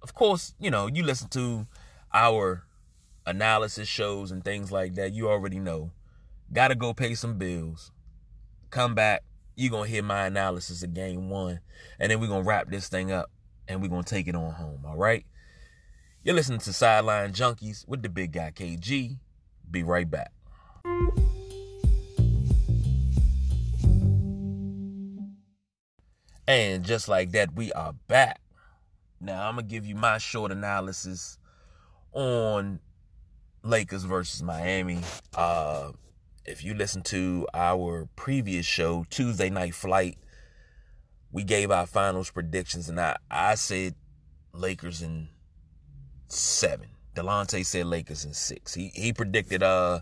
of 0.02 0.14
course, 0.14 0.54
you 0.58 0.70
know, 0.70 0.88
you 0.88 1.04
listen 1.04 1.28
to 1.28 1.66
our 2.12 2.64
analysis 3.24 3.86
shows 3.86 4.32
and 4.32 4.44
things 4.44 4.72
like 4.72 4.94
that. 4.96 5.12
You 5.12 5.28
already 5.28 5.60
know. 5.60 5.92
Got 6.52 6.68
to 6.68 6.74
go 6.74 6.92
pay 6.92 7.14
some 7.14 7.38
bills. 7.38 7.90
Come 8.70 8.94
back. 8.94 9.22
You're 9.56 9.70
going 9.70 9.84
to 9.84 9.90
hear 9.90 10.02
my 10.02 10.26
analysis 10.26 10.82
of 10.82 10.92
game 10.92 11.30
one. 11.30 11.60
And 11.98 12.10
then 12.10 12.20
we're 12.20 12.26
going 12.26 12.42
to 12.42 12.48
wrap 12.48 12.68
this 12.70 12.88
thing 12.88 13.10
up 13.10 13.30
and 13.68 13.80
we're 13.80 13.88
going 13.88 14.04
to 14.04 14.14
take 14.14 14.28
it 14.28 14.34
on 14.34 14.52
home. 14.52 14.80
All 14.84 14.96
right? 14.96 15.24
You're 16.22 16.34
listening 16.34 16.58
to 16.60 16.72
Sideline 16.72 17.32
Junkies 17.32 17.88
with 17.88 18.02
the 18.02 18.08
big 18.08 18.32
guy 18.32 18.52
KG. 18.54 19.16
Be 19.70 19.82
right 19.82 20.08
back. 20.10 20.32
And 26.46 26.84
just 26.84 27.08
like 27.08 27.32
that, 27.32 27.54
we 27.54 27.72
are 27.72 27.94
back. 28.08 28.40
Now, 29.20 29.48
I'm 29.48 29.54
going 29.54 29.66
to 29.66 29.70
give 29.70 29.86
you 29.86 29.94
my 29.94 30.18
short 30.18 30.52
analysis 30.52 31.38
on 32.12 32.80
Lakers 33.62 34.04
versus 34.04 34.42
Miami. 34.42 35.00
Uh, 35.34 35.92
if 36.44 36.64
you 36.64 36.74
listen 36.74 37.02
to 37.02 37.46
our 37.54 38.08
previous 38.16 38.66
show, 38.66 39.04
Tuesday 39.10 39.50
Night 39.50 39.74
Flight, 39.74 40.18
we 41.30 41.44
gave 41.44 41.70
our 41.70 41.86
finals 41.86 42.30
predictions, 42.30 42.88
and 42.88 43.00
I, 43.00 43.16
I 43.30 43.54
said 43.54 43.94
Lakers 44.52 45.02
in 45.02 45.28
seven. 46.28 46.88
Delonte 47.14 47.64
said 47.64 47.86
Lakers 47.86 48.24
in 48.24 48.32
six. 48.34 48.74
He 48.74 48.90
he 48.94 49.12
predicted 49.12 49.62
uh, 49.62 50.00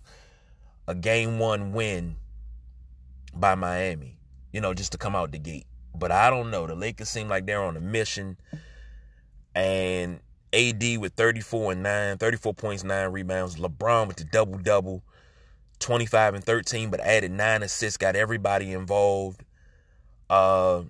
a 0.87 0.94
game 0.94 1.38
one 1.38 1.73
win 1.73 2.16
by 3.35 3.54
Miami, 3.54 4.18
you 4.52 4.61
know, 4.61 4.75
just 4.75 4.92
to 4.92 4.99
come 4.99 5.14
out 5.16 5.32
the 5.32 5.38
gate. 5.38 5.66
But 5.94 6.11
I 6.11 6.30
don't 6.30 6.50
know. 6.50 6.66
The 6.66 6.75
Lakers 6.75 7.09
seem 7.09 7.28
like 7.28 7.47
they're 7.47 7.62
on 7.62 7.76
a 7.76 7.80
mission. 7.80 8.37
And 9.54 10.20
AD 10.52 10.99
with 10.99 11.14
34 11.14 11.73
and 11.73 11.82
9, 11.82 12.18
34 12.18 12.54
points, 12.54 12.85
9 12.85 13.11
rebounds. 13.11 13.56
LeBron 13.56 14.09
with 14.09 14.16
the 14.16 14.25
double 14.25 14.59
double, 14.59 15.02
25 15.80 16.34
and 16.34 16.44
13, 16.44 16.90
but 16.90 17.00
added 17.00 17.32
9 17.32 17.62
assists, 17.62 17.96
got 17.96 18.16
everybody 18.16 18.72
involved. 18.72 19.44
Uh 20.28 20.84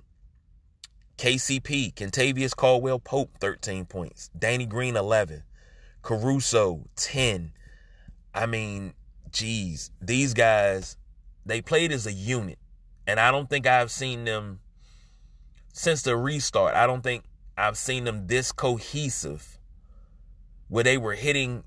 KCP, 1.20 1.92
Kentavious 1.92 2.56
Caldwell 2.56 2.98
Pope, 2.98 3.30
13 3.40 3.84
points. 3.84 4.30
Danny 4.38 4.64
Green, 4.64 4.96
11. 4.96 5.42
Caruso, 6.00 6.86
10. 6.96 7.52
I 8.34 8.46
mean, 8.46 8.94
geez, 9.30 9.90
these 10.00 10.32
guys, 10.32 10.96
they 11.44 11.60
played 11.60 11.92
as 11.92 12.06
a 12.06 12.12
unit. 12.12 12.58
And 13.06 13.20
I 13.20 13.30
don't 13.30 13.50
think 13.50 13.66
I've 13.66 13.90
seen 13.90 14.24
them 14.24 14.60
since 15.74 16.00
the 16.00 16.16
restart. 16.16 16.74
I 16.74 16.86
don't 16.86 17.02
think 17.02 17.24
I've 17.54 17.76
seen 17.76 18.04
them 18.04 18.26
this 18.26 18.50
cohesive 18.50 19.58
where 20.68 20.84
they 20.84 20.96
were 20.96 21.14
hitting 21.14 21.64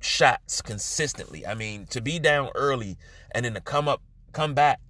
shots 0.00 0.62
consistently. 0.62 1.46
I 1.46 1.54
mean, 1.54 1.86
to 1.86 2.00
be 2.00 2.18
down 2.18 2.50
early 2.54 2.96
and 3.32 3.44
then 3.44 3.54
to 3.54 3.60
come 3.60 3.88
up, 3.88 4.02
come 4.32 4.54
back 4.54 4.80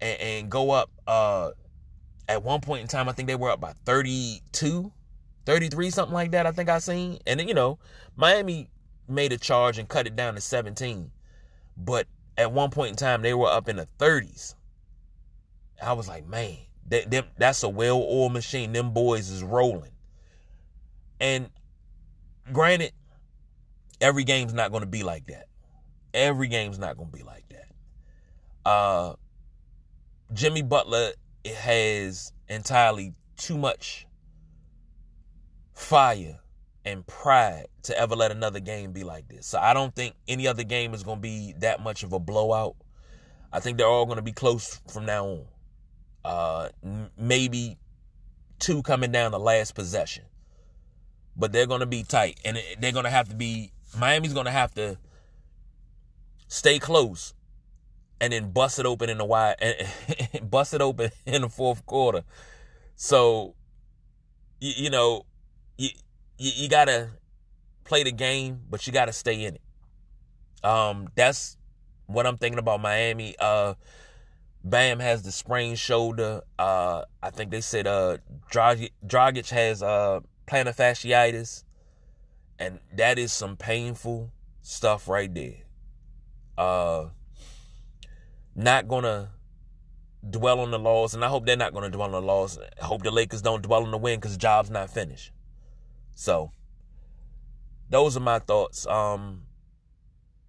and, 0.00 0.20
and 0.20 0.50
go 0.50 0.70
up. 0.70 0.90
Uh, 1.06 1.50
at 2.28 2.42
one 2.42 2.60
point 2.60 2.82
in 2.82 2.88
time, 2.88 3.08
I 3.08 3.12
think 3.12 3.28
they 3.28 3.34
were 3.34 3.50
up 3.50 3.60
by 3.60 3.72
32, 3.84 4.92
33, 5.44 5.90
something 5.90 6.14
like 6.14 6.30
that. 6.32 6.46
I 6.46 6.52
think 6.52 6.68
I 6.68 6.78
seen. 6.78 7.18
And 7.26 7.40
then, 7.40 7.48
you 7.48 7.54
know, 7.54 7.78
Miami 8.16 8.68
made 9.08 9.32
a 9.32 9.38
charge 9.38 9.78
and 9.78 9.88
cut 9.88 10.06
it 10.06 10.16
down 10.16 10.34
to 10.34 10.40
17. 10.40 11.10
But 11.76 12.06
at 12.36 12.52
one 12.52 12.70
point 12.70 12.90
in 12.90 12.96
time, 12.96 13.22
they 13.22 13.34
were 13.34 13.48
up 13.48 13.68
in 13.68 13.76
the 13.76 13.88
30s. 13.98 14.54
I 15.82 15.94
was 15.94 16.08
like, 16.08 16.26
man, 16.26 16.56
they, 16.86 17.04
they, 17.04 17.22
that's 17.38 17.62
a 17.62 17.68
well-oiled 17.68 18.32
machine. 18.32 18.72
Them 18.72 18.92
boys 18.92 19.30
is 19.30 19.42
rolling. 19.42 19.90
And 21.20 21.50
granted, 22.52 22.92
every 24.02 24.24
game's 24.24 24.52
not 24.52 24.70
going 24.70 24.82
to 24.82 24.88
be 24.88 25.02
like 25.02 25.26
that. 25.28 25.46
Every 26.12 26.48
game's 26.48 26.78
not 26.78 26.98
going 26.98 27.10
to 27.10 27.16
be 27.16 27.22
like 27.22 27.44
that. 27.48 28.70
Uh, 28.70 29.14
Jimmy 30.34 30.62
Butler 30.62 31.12
has 31.56 32.32
entirely 32.48 33.14
too 33.36 33.56
much 33.56 34.06
fire 35.72 36.38
and 36.84 37.06
pride 37.06 37.66
to 37.84 37.98
ever 37.98 38.14
let 38.14 38.30
another 38.30 38.60
game 38.60 38.92
be 38.92 39.04
like 39.04 39.28
this. 39.28 39.46
So 39.46 39.58
I 39.58 39.72
don't 39.72 39.94
think 39.94 40.14
any 40.28 40.46
other 40.46 40.64
game 40.64 40.94
is 40.94 41.02
going 41.02 41.18
to 41.18 41.22
be 41.22 41.54
that 41.58 41.82
much 41.82 42.02
of 42.02 42.12
a 42.12 42.18
blowout. 42.18 42.76
I 43.52 43.60
think 43.60 43.78
they're 43.78 43.86
all 43.86 44.06
going 44.06 44.16
to 44.16 44.22
be 44.22 44.32
close 44.32 44.80
from 44.92 45.06
now 45.06 45.26
on. 45.26 45.44
Uh, 46.24 46.68
maybe 47.18 47.78
two 48.58 48.82
coming 48.82 49.10
down 49.10 49.32
the 49.32 49.40
last 49.40 49.74
possession, 49.74 50.24
but 51.36 51.52
they're 51.52 51.66
going 51.66 51.80
to 51.80 51.86
be 51.86 52.04
tight, 52.04 52.38
and 52.44 52.58
they're 52.78 52.92
going 52.92 53.04
to 53.04 53.10
have 53.10 53.28
to 53.28 53.34
be. 53.34 53.72
Miami's 53.98 54.32
going 54.32 54.46
to 54.46 54.52
have 54.52 54.74
to 54.74 54.98
stay 56.48 56.78
close, 56.78 57.34
and 58.20 58.32
then 58.32 58.50
bust 58.50 58.78
it 58.78 58.86
open 58.86 59.10
in 59.10 59.18
the 59.18 59.24
wide, 59.24 59.56
and 59.60 60.50
bust 60.50 60.74
it 60.74 60.80
open 60.80 61.10
in 61.26 61.42
the 61.42 61.48
fourth 61.48 61.84
quarter. 61.86 62.22
So, 62.96 63.54
you, 64.60 64.84
you 64.84 64.90
know, 64.90 65.26
you, 65.78 65.90
you 66.38 66.52
you 66.54 66.68
gotta 66.68 67.10
play 67.84 68.02
the 68.02 68.12
game, 68.12 68.60
but 68.70 68.86
you 68.86 68.92
gotta 68.92 69.12
stay 69.12 69.44
in 69.44 69.56
it. 69.56 69.62
Um, 70.64 71.08
that's 71.14 71.56
what 72.06 72.26
I'm 72.26 72.38
thinking 72.38 72.58
about 72.58 72.80
Miami. 72.80 73.34
Uh 73.38 73.74
Bam 74.64 75.00
has 75.00 75.22
the 75.22 75.32
sprained 75.32 75.78
shoulder. 75.78 76.42
Uh, 76.58 77.04
I 77.22 77.30
think 77.30 77.50
they 77.50 77.60
said 77.60 77.86
uh, 77.86 78.18
Dragic, 78.50 78.90
Dragic 79.04 79.50
has 79.50 79.82
uh, 79.82 80.20
plantar 80.46 80.76
fasciitis, 80.76 81.64
and 82.62 82.78
that 82.94 83.18
is 83.18 83.32
some 83.32 83.56
painful 83.56 84.30
stuff 84.60 85.08
right 85.08 85.34
there. 85.34 85.64
Uh, 86.56 87.06
not 88.54 88.86
gonna 88.86 89.30
dwell 90.28 90.60
on 90.60 90.70
the 90.70 90.78
loss, 90.78 91.12
and 91.12 91.24
I 91.24 91.28
hope 91.28 91.44
they're 91.44 91.56
not 91.56 91.74
gonna 91.74 91.90
dwell 91.90 92.06
on 92.06 92.12
the 92.12 92.22
loss. 92.22 92.58
I 92.80 92.84
hope 92.84 93.02
the 93.02 93.10
Lakers 93.10 93.42
don't 93.42 93.62
dwell 93.62 93.82
on 93.82 93.90
the 93.90 93.98
win 93.98 94.20
because 94.20 94.34
the 94.34 94.38
job's 94.38 94.70
not 94.70 94.90
finished. 94.90 95.32
So, 96.14 96.52
those 97.90 98.16
are 98.16 98.20
my 98.20 98.38
thoughts. 98.38 98.86
Um, 98.86 99.42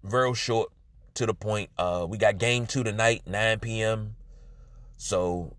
very 0.04 0.34
short 0.34 0.70
to 1.14 1.26
the 1.26 1.34
point. 1.34 1.70
Uh, 1.76 2.06
we 2.08 2.16
got 2.16 2.38
game 2.38 2.68
two 2.68 2.84
tonight, 2.84 3.22
9 3.26 3.58
p.m. 3.58 4.14
So 4.98 5.56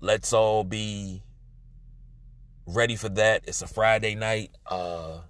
let's 0.00 0.34
all 0.34 0.62
be 0.62 1.22
ready 2.66 2.96
for 2.96 3.08
that. 3.10 3.44
It's 3.46 3.62
a 3.62 3.66
Friday 3.66 4.14
night. 4.14 4.50
Uh, 4.66 5.20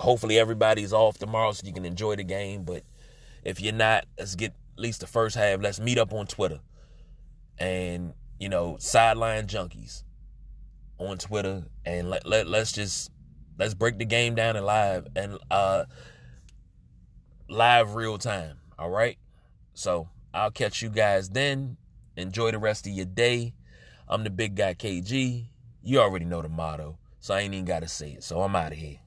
hopefully 0.00 0.38
everybody's 0.38 0.92
off 0.92 1.18
tomorrow 1.18 1.52
so 1.52 1.66
you 1.66 1.72
can 1.72 1.84
enjoy 1.84 2.16
the 2.16 2.24
game. 2.24 2.64
But 2.64 2.82
if 3.44 3.60
you're 3.60 3.74
not, 3.74 4.06
let's 4.18 4.34
get 4.34 4.52
at 4.76 4.82
least 4.82 5.00
the 5.00 5.06
first 5.06 5.36
half. 5.36 5.60
Let's 5.60 5.78
meet 5.78 5.98
up 5.98 6.12
on 6.12 6.26
Twitter. 6.26 6.60
And, 7.58 8.14
you 8.38 8.48
know, 8.48 8.76
sideline 8.80 9.46
junkies 9.46 10.02
on 10.98 11.18
Twitter. 11.18 11.64
And 11.84 12.10
let, 12.10 12.26
let 12.26 12.46
let's 12.46 12.72
just 12.72 13.10
let's 13.58 13.74
break 13.74 13.98
the 13.98 14.06
game 14.06 14.34
down 14.34 14.56
in 14.56 14.64
live 14.64 15.06
and 15.14 15.38
uh 15.50 15.84
live 17.48 17.94
real 17.94 18.16
time. 18.16 18.56
All 18.78 18.90
right. 18.90 19.18
So 19.74 20.08
I'll 20.32 20.50
catch 20.50 20.80
you 20.82 20.88
guys 20.88 21.28
then. 21.28 21.76
Enjoy 22.16 22.50
the 22.50 22.58
rest 22.58 22.86
of 22.86 22.92
your 22.92 23.06
day. 23.06 23.54
I'm 24.08 24.24
the 24.24 24.30
big 24.30 24.56
guy 24.56 24.74
KG. 24.74 25.46
You 25.82 26.00
already 26.00 26.24
know 26.24 26.42
the 26.42 26.48
motto, 26.48 26.98
so 27.20 27.34
I 27.34 27.40
ain't 27.40 27.54
even 27.54 27.64
got 27.64 27.80
to 27.80 27.88
say 27.88 28.12
it. 28.12 28.24
So 28.24 28.40
I'm 28.42 28.56
out 28.56 28.72
of 28.72 28.78
here. 28.78 28.98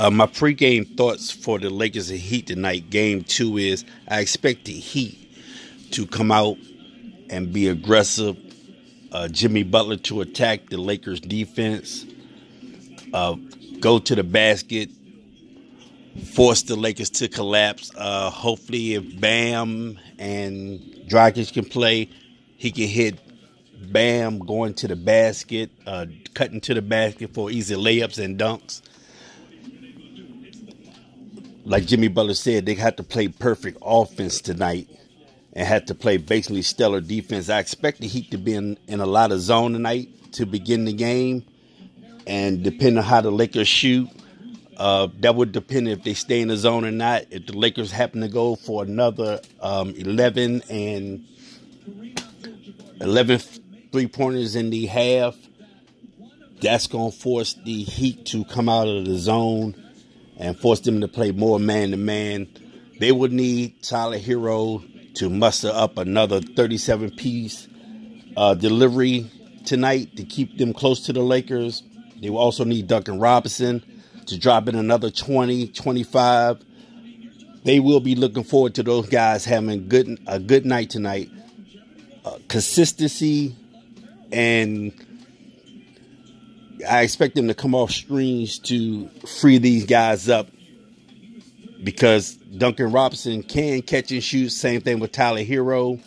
Uh, 0.00 0.10
my 0.10 0.24
pregame 0.24 0.96
thoughts 0.96 1.30
for 1.30 1.58
the 1.58 1.68
Lakers 1.68 2.08
and 2.08 2.18
Heat 2.18 2.46
tonight, 2.46 2.88
game 2.88 3.22
two, 3.22 3.58
is 3.58 3.84
I 4.08 4.20
expect 4.20 4.64
the 4.64 4.72
Heat 4.72 5.30
to 5.90 6.06
come 6.06 6.32
out 6.32 6.56
and 7.28 7.52
be 7.52 7.68
aggressive. 7.68 8.34
Uh, 9.12 9.28
Jimmy 9.28 9.62
Butler 9.62 9.98
to 9.98 10.22
attack 10.22 10.70
the 10.70 10.78
Lakers 10.78 11.20
defense, 11.20 12.06
uh, 13.12 13.36
go 13.80 13.98
to 13.98 14.14
the 14.14 14.24
basket, 14.24 14.88
force 16.32 16.62
the 16.62 16.76
Lakers 16.76 17.10
to 17.10 17.28
collapse. 17.28 17.92
Uh, 17.94 18.30
hopefully, 18.30 18.94
if 18.94 19.20
Bam 19.20 19.98
and 20.18 20.80
Dragic 21.08 21.52
can 21.52 21.66
play, 21.66 22.08
he 22.56 22.70
can 22.70 22.88
hit 22.88 23.18
Bam 23.80 24.40
going 24.40 24.74
to 24.74 24.88
the 24.88 24.96
basket, 24.96 25.70
uh, 25.86 26.06
cutting 26.34 26.60
to 26.62 26.74
the 26.74 26.82
basket 26.82 27.32
for 27.32 27.50
easy 27.50 27.74
layups 27.74 28.22
and 28.22 28.38
dunks. 28.38 28.82
Like 31.64 31.86
Jimmy 31.86 32.08
Butler 32.08 32.34
said, 32.34 32.66
they 32.66 32.74
have 32.74 32.96
to 32.96 33.02
play 33.02 33.28
perfect 33.28 33.78
offense 33.82 34.40
tonight 34.40 34.88
and 35.52 35.66
had 35.66 35.86
to 35.88 35.94
play 35.94 36.16
basically 36.16 36.62
stellar 36.62 37.00
defense. 37.00 37.48
I 37.48 37.58
expect 37.58 38.00
the 38.00 38.06
Heat 38.06 38.30
to 38.32 38.38
be 38.38 38.54
in, 38.54 38.78
in 38.86 39.00
a 39.00 39.06
lot 39.06 39.32
of 39.32 39.40
zone 39.40 39.72
tonight 39.72 40.08
to 40.32 40.46
begin 40.46 40.84
the 40.84 40.92
game. 40.92 41.44
And 42.26 42.62
depending 42.62 42.98
on 42.98 43.04
how 43.04 43.20
the 43.20 43.30
Lakers 43.30 43.68
shoot, 43.68 44.08
uh, 44.76 45.08
that 45.20 45.34
would 45.34 45.52
depend 45.52 45.88
if 45.88 46.04
they 46.04 46.14
stay 46.14 46.40
in 46.40 46.48
the 46.48 46.56
zone 46.56 46.84
or 46.84 46.90
not. 46.90 47.24
If 47.30 47.46
the 47.46 47.56
Lakers 47.56 47.90
happen 47.90 48.20
to 48.20 48.28
go 48.28 48.56
for 48.56 48.82
another 48.82 49.40
um, 49.60 49.90
11 49.90 50.62
and 50.70 51.26
11 53.00 53.40
three 53.92 54.06
pointers 54.06 54.56
in 54.56 54.70
the 54.70 54.86
half, 54.86 55.36
that's 56.60 56.86
going 56.86 57.10
to 57.10 57.16
force 57.16 57.54
the 57.64 57.82
Heat 57.82 58.26
to 58.26 58.44
come 58.44 58.68
out 58.68 58.88
of 58.88 59.04
the 59.04 59.16
zone 59.16 59.74
and 60.36 60.58
force 60.58 60.80
them 60.80 61.00
to 61.00 61.08
play 61.08 61.32
more 61.32 61.58
man 61.58 61.90
to 61.90 61.96
man. 61.96 62.48
They 62.98 63.12
would 63.12 63.32
need 63.32 63.82
Tyler 63.82 64.18
Herro 64.18 64.84
to 65.14 65.30
muster 65.30 65.70
up 65.72 65.98
another 65.98 66.40
37 66.40 67.10
piece 67.12 67.66
uh, 68.36 68.54
delivery 68.54 69.30
tonight 69.64 70.16
to 70.16 70.24
keep 70.24 70.58
them 70.58 70.72
close 70.72 71.00
to 71.06 71.12
the 71.12 71.22
Lakers. 71.22 71.82
They 72.20 72.30
will 72.30 72.38
also 72.38 72.64
need 72.64 72.86
Duncan 72.86 73.18
Robinson 73.18 73.82
to 74.26 74.38
drop 74.38 74.68
in 74.68 74.74
another 74.74 75.10
20, 75.10 75.68
25. 75.68 76.64
They 77.64 77.80
will 77.80 78.00
be 78.00 78.14
looking 78.14 78.44
forward 78.44 78.74
to 78.76 78.82
those 78.82 79.08
guys 79.08 79.44
having 79.44 79.88
good 79.88 80.18
a 80.26 80.38
good 80.38 80.64
night 80.64 80.90
tonight. 80.90 81.30
Uh, 82.24 82.38
consistency 82.48 83.56
and 84.32 84.92
I 86.88 87.02
expect 87.02 87.34
them 87.34 87.48
to 87.48 87.54
come 87.54 87.74
off 87.74 87.90
screens 87.90 88.58
to 88.60 89.08
free 89.40 89.58
these 89.58 89.86
guys 89.86 90.28
up 90.28 90.48
because 91.82 92.34
Duncan 92.34 92.92
Robinson 92.92 93.42
can 93.42 93.82
catch 93.82 94.12
and 94.12 94.22
shoot. 94.22 94.50
Same 94.50 94.80
thing 94.80 94.98
with 94.98 95.12
Tyler 95.12 95.44
Herro. 95.44 96.00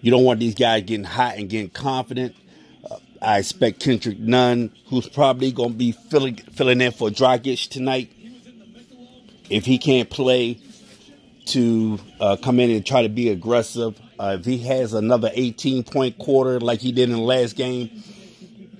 You 0.00 0.10
don't 0.10 0.24
want 0.24 0.40
these 0.40 0.54
guys 0.54 0.84
getting 0.84 1.04
hot 1.04 1.36
and 1.36 1.48
getting 1.48 1.70
confident. 1.70 2.34
Uh, 2.88 2.96
I 3.20 3.38
expect 3.38 3.80
Kendrick 3.80 4.18
Nunn, 4.18 4.72
who's 4.86 5.08
probably 5.08 5.50
going 5.50 5.70
to 5.70 5.76
be 5.76 5.92
filling 5.92 6.36
filling 6.36 6.80
in 6.80 6.92
for 6.92 7.10
Dragic 7.10 7.68
tonight, 7.68 8.12
if 9.50 9.64
he 9.64 9.78
can't 9.78 10.08
play, 10.08 10.60
to 11.46 11.98
uh, 12.20 12.36
come 12.36 12.60
in 12.60 12.70
and 12.70 12.86
try 12.86 13.02
to 13.02 13.08
be 13.08 13.30
aggressive. 13.30 14.00
Uh, 14.18 14.36
if 14.38 14.44
he 14.44 14.58
has 14.58 14.94
another 14.94 15.30
18 15.32 15.84
point 15.84 16.18
quarter 16.18 16.58
like 16.60 16.80
he 16.80 16.92
did 16.92 17.08
in 17.08 17.16
the 17.16 17.22
last 17.22 17.54
game, 17.54 18.02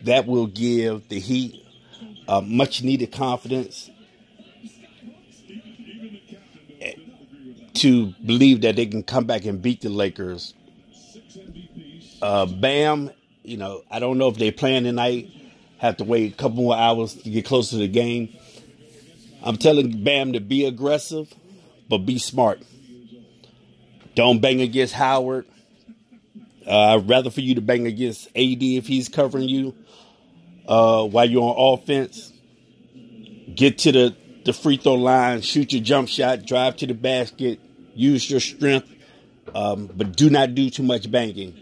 that 0.03 0.27
will 0.27 0.47
give 0.47 1.09
the 1.09 1.19
Heat 1.21 1.65
uh, 2.27 2.41
much 2.41 2.83
needed 2.83 3.13
confidence 3.13 3.91
to 7.75 8.13
believe 8.27 8.63
that 8.63 8.77
they 8.77 8.87
can 8.87 9.03
come 9.03 9.25
back 9.25 9.45
and 9.45 9.63
beat 9.63 9.81
the 9.83 9.89
Lakers. 9.89 10.55
Uh, 12.21 12.47
Bam, 12.47 13.11
you 13.45 13.57
know, 13.57 13.83
I 13.91 14.01
don't 14.01 14.19
know 14.19 14.29
if 14.29 14.37
they're 14.37 14.51
playing 14.53 14.85
tonight. 14.85 15.31
Have 15.79 15.99
to 15.99 16.05
wait 16.05 16.33
a 16.33 16.37
couple 16.37 16.57
more 16.57 16.77
hours 16.77 17.15
to 17.15 17.31
get 17.31 17.45
closer 17.45 17.73
to 17.73 17.77
the 17.77 17.89
game. 17.89 18.37
I'm 19.45 19.57
telling 19.57 20.03
Bam 20.03 20.33
to 20.33 20.41
be 20.41 20.67
aggressive, 20.67 21.33
but 21.89 21.99
be 21.99 22.19
smart. 22.19 22.61
Don't 24.19 24.41
bang 24.41 24.61
against 24.61 24.95
Howard. 24.95 25.47
Uh, 26.67 26.97
I'd 26.97 27.09
rather 27.09 27.31
for 27.31 27.41
you 27.41 27.55
to 27.55 27.61
bang 27.61 27.87
against 27.87 28.27
AD 28.35 28.61
if 28.61 28.89
he's 28.89 29.09
covering 29.09 29.49
you 29.49 29.77
uh, 30.67 31.07
while 31.07 31.25
you're 31.25 31.41
on 31.41 31.79
offense. 31.79 32.33
Get 33.55 33.79
to 33.79 33.93
the, 33.93 34.17
the 34.45 34.53
free 34.53 34.77
throw 34.77 34.95
line, 34.95 35.43
shoot 35.43 35.73
your 35.73 35.85
jump 35.85 36.09
shot, 36.09 36.45
drive 36.45 36.79
to 36.79 36.87
the 36.89 36.95
basket, 36.95 37.61
use 37.95 38.29
your 38.29 38.41
strength, 38.41 38.93
um, 39.55 39.89
but 39.95 40.17
do 40.17 40.31
not 40.31 40.53
do 40.53 40.69
too 40.69 40.83
much 40.83 41.09
banging. 41.09 41.55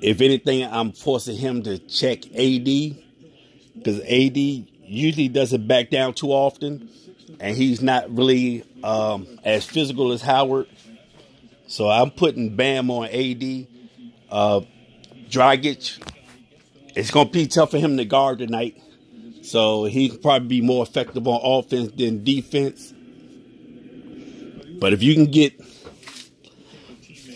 If 0.00 0.22
anything, 0.22 0.64
I'm 0.64 0.92
forcing 0.92 1.36
him 1.36 1.64
to 1.64 1.80
check 1.80 2.24
AD 2.34 2.64
because 3.74 4.00
AD 4.00 4.38
usually 4.38 5.28
doesn't 5.28 5.68
back 5.68 5.90
down 5.90 6.14
too 6.14 6.28
often, 6.28 6.88
and 7.40 7.56
he's 7.56 7.82
not 7.82 8.14
really 8.14 8.64
um, 8.82 9.26
as 9.44 9.64
physical 9.64 10.12
as 10.12 10.22
Howard. 10.22 10.66
So 11.66 11.88
I'm 11.88 12.10
putting 12.10 12.56
Bam 12.56 12.90
on 12.90 13.06
AD. 13.06 13.66
Uh, 14.30 14.60
Dragic, 15.28 16.02
it's 16.94 17.10
going 17.10 17.26
to 17.26 17.32
be 17.32 17.46
tough 17.46 17.70
for 17.70 17.78
him 17.78 17.96
to 17.96 18.04
guard 18.04 18.38
tonight. 18.38 18.80
So 19.42 19.84
he 19.84 20.16
probably 20.16 20.48
be 20.48 20.60
more 20.60 20.82
effective 20.82 21.26
on 21.26 21.40
offense 21.42 21.92
than 21.92 22.24
defense. 22.24 22.92
But 24.78 24.92
if 24.92 25.02
you 25.02 25.14
can 25.14 25.26
get 25.26 25.62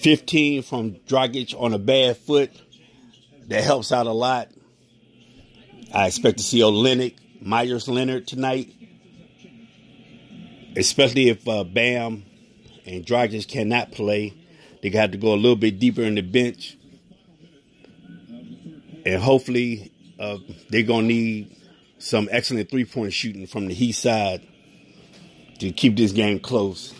15 0.06 0.62
from 0.62 0.94
Dragic 1.08 1.54
on 1.60 1.72
a 1.72 1.78
bad 1.78 2.16
foot, 2.16 2.50
that 3.48 3.64
helps 3.64 3.92
out 3.92 4.06
a 4.06 4.12
lot. 4.12 4.48
I 5.92 6.06
expect 6.06 6.38
to 6.38 6.44
see 6.44 6.60
Olynyk, 6.60 7.16
Meyers 7.40 7.88
Leonard 7.88 8.26
tonight, 8.26 8.74
especially 10.76 11.28
if 11.28 11.46
uh, 11.48 11.64
Bam 11.64 12.24
and 12.84 13.04
Dragic 13.04 13.48
cannot 13.48 13.92
play. 13.92 14.34
They 14.82 14.90
got 14.90 15.12
to 15.12 15.18
go 15.18 15.32
a 15.32 15.36
little 15.36 15.56
bit 15.56 15.78
deeper 15.78 16.02
in 16.02 16.14
the 16.14 16.20
bench. 16.20 16.76
And 19.04 19.22
hopefully, 19.22 19.92
uh, 20.18 20.38
they're 20.68 20.82
going 20.82 21.08
to 21.08 21.14
need 21.14 21.56
some 21.98 22.28
excellent 22.30 22.70
three 22.70 22.84
point 22.84 23.12
shooting 23.12 23.46
from 23.46 23.68
the 23.68 23.74
Heat 23.74 23.92
side 23.92 24.42
to 25.58 25.72
keep 25.72 25.96
this 25.96 26.12
game 26.12 26.38
close. 26.38 26.94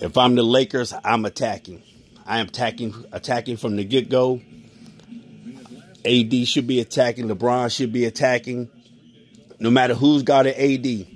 If 0.00 0.18
I'm 0.18 0.34
the 0.34 0.42
Lakers, 0.42 0.92
I'm 1.04 1.24
attacking. 1.24 1.82
I 2.26 2.40
am 2.40 2.48
attacking 2.48 3.04
attacking 3.12 3.56
from 3.56 3.76
the 3.76 3.84
get 3.84 4.10
go. 4.10 4.42
AD 6.04 6.46
should 6.46 6.66
be 6.66 6.80
attacking. 6.80 7.28
LeBron 7.28 7.74
should 7.74 7.92
be 7.92 8.04
attacking. 8.04 8.68
No 9.58 9.70
matter 9.70 9.94
who's 9.94 10.22
got 10.22 10.46
an 10.46 10.54
AD. 10.54 11.15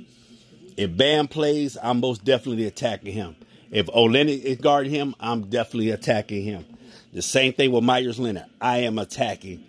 If 0.76 0.96
Bam 0.96 1.28
plays, 1.28 1.76
I'm 1.82 2.00
most 2.00 2.24
definitely 2.24 2.66
attacking 2.66 3.12
him. 3.12 3.36
If 3.70 3.86
Olynyk 3.86 4.42
is 4.42 4.58
guarding 4.58 4.92
him, 4.92 5.14
I'm 5.20 5.48
definitely 5.48 5.90
attacking 5.90 6.42
him. 6.42 6.64
The 7.12 7.22
same 7.22 7.52
thing 7.52 7.72
with 7.72 7.84
Meyers 7.84 8.18
Leonard. 8.18 8.46
I 8.60 8.78
am 8.78 8.98
attacking. 8.98 9.64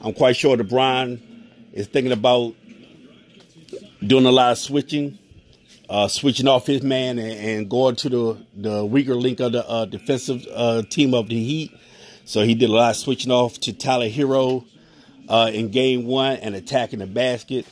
I'm 0.00 0.14
quite 0.14 0.36
sure 0.36 0.56
LeBron 0.56 1.20
is 1.72 1.86
thinking 1.86 2.12
about 2.12 2.54
doing 4.04 4.26
a 4.26 4.30
lot 4.30 4.52
of 4.52 4.58
switching 4.58 5.18
uh, 5.88 6.06
switching 6.06 6.46
off 6.46 6.66
his 6.66 6.82
man 6.82 7.18
and, 7.18 7.32
and, 7.32 7.70
going 7.70 7.96
to 7.96 8.08
the, 8.08 8.46
the 8.56 8.84
weaker 8.84 9.14
link 9.14 9.40
of 9.40 9.52
the 9.52 9.66
uh, 9.66 9.86
defensive 9.86 10.46
uh, 10.54 10.82
team 10.82 11.14
of 11.14 11.28
the 11.28 11.42
Heat. 11.42 11.72
So 12.24 12.44
he 12.44 12.54
did 12.54 12.68
a 12.68 12.72
lot 12.72 12.90
of 12.90 12.96
switching 12.96 13.32
off 13.32 13.58
to 13.60 13.72
Tyler 13.72 14.10
Herro 14.10 14.66
uh, 15.28 15.50
in 15.52 15.70
game 15.70 16.04
one 16.04 16.36
and 16.36 16.54
attacking 16.54 16.98
the 16.98 17.06
basket. 17.06 17.66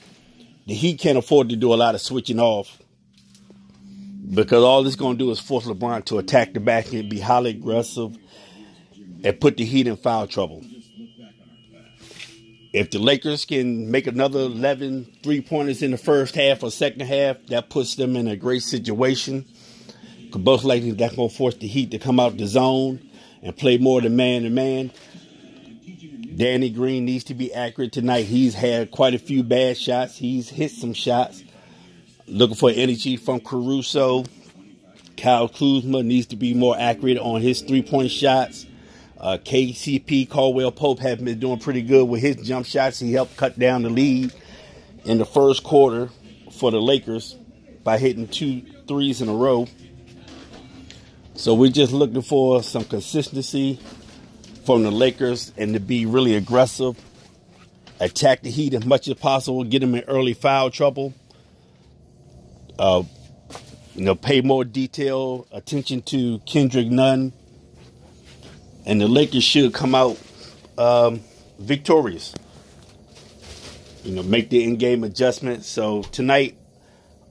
The 0.67 0.75
Heat 0.75 0.99
can't 0.99 1.17
afford 1.17 1.51
to 1.51 1.57
do 1.57 1.73
a 1.73 1.77
lot 1.77 1.95
of 1.95 2.01
switching 2.01 2.41
off 2.41 2.83
because 4.35 4.65
all 4.65 4.83
this 4.83 4.97
going 4.97 5.17
to 5.17 5.25
do 5.25 5.31
is 5.31 5.39
force 5.39 5.67
LeBron 5.67 6.05
to 6.07 6.19
attack 6.19 6.55
the 6.55 6.61
basket, 6.61 7.09
be 7.09 7.21
highly 7.21 7.51
aggressive, 7.51 8.17
and 9.23 9.41
put 9.41 9.57
the 9.57 9.65
Heat 9.65 9.87
in 9.87 9.97
foul 9.97 10.27
trouble. 10.27 10.65
If 12.73 12.91
the 12.91 12.99
Lakers 12.99 13.45
can 13.45 13.91
make 13.91 14.07
another 14.09 14.41
11 14.41 15.19
three 15.23 15.41
pointers 15.41 15.83
in 15.83 15.93
the 15.93 15.97
first 15.97 16.35
half 16.35 16.63
or 16.63 16.71
second 16.71 17.01
half, 17.03 17.39
that 17.47 17.71
puts 17.71 17.95
them 17.95 18.17
in 18.17 18.27
a 18.27 18.37
great 18.37 18.63
situation. 18.63 19.47
Because 20.25 20.43
most 20.43 20.65
likely 20.65 20.91
that's 20.91 21.15
going 21.15 21.31
to 21.31 21.35
force 21.35 21.55
the 21.55 21.69
Heat 21.69 21.93
to 21.93 21.99
come 21.99 22.19
out 22.19 22.37
the 22.37 22.47
zone 22.47 23.09
and 23.41 23.57
play 23.57 23.79
more 23.79 24.01
than 24.01 24.17
man 24.17 24.43
to 24.43 24.51
man. 24.51 24.91
Danny 26.37 26.69
Green 26.69 27.07
needs 27.07 27.25
to 27.25 27.35
be 27.35 27.55
accurate 27.55 27.93
tonight. 27.93 28.27
He's 28.27 28.55
had 28.55 28.91
quite 28.91 29.15
a 29.15 29.19
few 29.19 29.43
bad 29.43 29.79
shots. 29.79 30.19
He's 30.19 30.51
hit 30.51 30.71
some 30.71 30.93
shots. 30.93 31.43
Looking 32.27 32.57
for 32.57 32.71
energy 32.71 33.17
from 33.17 33.41
Caruso. 33.41 34.25
Kyle 35.17 35.49
Kuzma 35.49 36.03
needs 36.03 36.27
to 36.27 36.37
be 36.37 36.53
more 36.53 36.77
accurate 36.79 37.17
on 37.17 37.41
his 37.41 37.63
three 37.63 37.81
point 37.81 38.11
shots. 38.11 38.67
Uh, 39.19 39.39
KCP 39.43 40.29
Caldwell 40.29 40.73
Pope 40.73 40.99
has 40.99 41.19
been 41.19 41.39
doing 41.39 41.59
pretty 41.59 41.81
good 41.81 42.07
with 42.07 42.21
his 42.21 42.37
jump 42.37 42.67
shots. 42.67 42.99
He 42.99 43.15
helped 43.15 43.39
cut 43.39 43.59
down 43.59 43.83
the 43.83 43.89
lead 43.89 44.35
in 45.07 45.17
the 45.17 45.25
first 45.25 45.65
quarter 45.65 46.11
for 46.53 46.71
the 46.71 46.83
Lakers 46.83 47.35
by 47.83 47.97
hitting 47.97 48.29
two 48.29 48.61
threes 48.87 49.23
in 49.23 49.31
a 49.31 49.35
row. 49.35 49.67
So 51.35 51.55
we're 51.55 51.71
just 51.71 51.93
looking 51.93 52.21
for 52.21 52.63
some 52.63 52.85
consistency 52.85 53.81
from 54.67 54.83
the 54.83 54.91
Lakers 54.91 55.53
and 55.57 55.75
to 55.75 55.81
be 55.81 56.05
really 56.05 56.35
aggressive, 56.35 57.01
attack 58.01 58.43
the 58.43 58.51
Heat 58.51 58.75
as 58.75 58.85
much 58.85 59.09
as 59.09 59.15
possible, 59.15 59.65
get 59.65 59.79
them 59.79 59.95
in 59.95 60.03
early 60.03 60.35
foul 60.35 60.71
trouble. 60.71 61.15
Uh, 62.79 63.05
you 63.95 64.05
know, 64.05 64.15
pay 64.15 64.43
more 64.43 64.65
detail 64.65 65.47
attention 65.51 66.03
to 66.03 66.41
Kendrick 66.41 66.89
Nunn 66.89 67.33
and 68.85 69.01
the 69.01 69.09
Lakers 69.09 69.45
should 69.45 69.73
come 69.73 69.95
out 69.95 70.19
um, 70.79 71.21
victorious. 71.59 72.35
You 74.05 74.15
know, 74.15 74.23
make 74.23 74.51
the 74.51 74.63
in-game 74.63 75.03
adjustments. 75.03 75.69
So 75.69 76.03
tonight, 76.03 76.57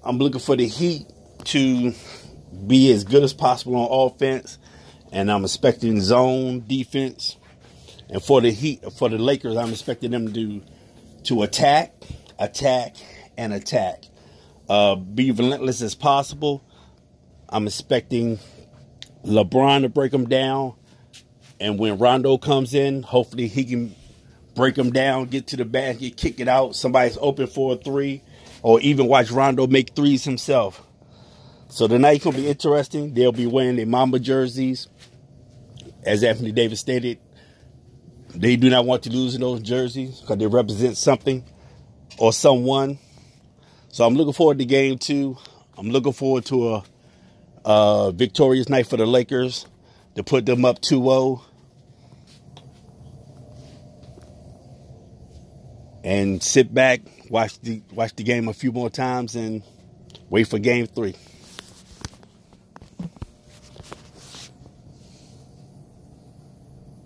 I'm 0.03 0.17
looking 0.17 0.41
for 0.41 0.55
the 0.55 0.67
Heat 0.67 1.05
to 1.45 1.93
be 2.67 2.91
as 2.91 3.03
good 3.03 3.23
as 3.23 3.33
possible 3.33 3.75
on 3.75 4.11
offense, 4.11 4.57
and 5.11 5.31
I'm 5.31 5.43
expecting 5.43 6.01
zone 6.01 6.63
defense. 6.67 7.37
And 8.09 8.21
for 8.21 8.41
the 8.41 8.51
Heat, 8.51 8.83
for 8.97 9.09
the 9.09 9.17
Lakers, 9.17 9.57
I'm 9.57 9.71
expecting 9.71 10.11
them 10.11 10.31
to 10.33 10.61
to 11.23 11.41
attack, 11.41 11.93
attack, 12.37 12.95
and 13.37 13.53
attack. 13.53 14.03
Uh, 14.69 14.95
be 14.95 15.31
relentless 15.31 15.81
as 15.81 15.95
possible. 15.95 16.63
I'm 17.49 17.67
expecting 17.67 18.39
LeBron 19.23 19.81
to 19.81 19.89
break 19.89 20.11
them 20.11 20.27
down, 20.27 20.73
and 21.59 21.79
when 21.79 21.97
Rondo 21.97 22.37
comes 22.37 22.73
in, 22.73 23.03
hopefully 23.03 23.47
he 23.47 23.63
can 23.63 23.95
break 24.55 24.75
them 24.75 24.91
down, 24.91 25.25
get 25.25 25.47
to 25.47 25.57
the 25.57 25.65
basket, 25.65 26.17
kick 26.17 26.39
it 26.39 26.47
out. 26.47 26.75
Somebody's 26.75 27.17
open 27.19 27.47
for 27.47 27.73
a 27.73 27.77
three, 27.77 28.21
or 28.61 28.79
even 28.81 29.07
watch 29.07 29.31
Rondo 29.31 29.67
make 29.67 29.95
threes 29.95 30.23
himself. 30.23 30.81
So 31.69 31.87
tonight's 31.87 32.23
gonna 32.23 32.37
be 32.37 32.47
interesting. 32.47 33.13
They'll 33.13 33.31
be 33.31 33.47
wearing 33.47 33.75
their 33.75 33.85
Mamba 33.85 34.19
jerseys, 34.19 34.87
as 36.05 36.23
Anthony 36.23 36.51
Davis 36.51 36.79
stated. 36.79 37.19
They 38.33 38.55
do 38.55 38.69
not 38.69 38.85
want 38.85 39.03
to 39.03 39.09
lose 39.09 39.35
in 39.35 39.41
those 39.41 39.61
jerseys 39.61 40.19
because 40.19 40.37
they 40.37 40.47
represent 40.47 40.97
something 40.97 41.43
or 42.17 42.33
someone. 42.33 42.99
So 43.89 44.05
I'm 44.05 44.15
looking 44.15 44.33
forward 44.33 44.59
to 44.59 44.65
game 44.65 44.97
two. 44.97 45.37
I'm 45.77 45.89
looking 45.89 46.13
forward 46.13 46.45
to 46.45 46.75
a, 46.75 46.83
a 47.65 48.11
victorious 48.13 48.69
night 48.69 48.87
for 48.87 48.97
the 48.97 49.05
Lakers 49.05 49.67
to 50.15 50.23
put 50.23 50.45
them 50.45 50.65
up 50.65 50.81
2 50.81 51.01
0. 51.01 51.41
And 56.03 56.43
sit 56.43 56.73
back, 56.73 57.01
watch 57.29 57.59
the 57.61 57.81
watch 57.91 58.15
the 58.15 58.23
game 58.23 58.47
a 58.47 58.53
few 58.53 58.71
more 58.71 58.91
times, 58.91 59.35
and 59.35 59.63
wait 60.29 60.47
for 60.47 60.59
game 60.59 60.85
three. 60.85 61.15